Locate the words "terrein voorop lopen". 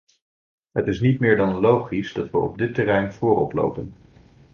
2.73-3.93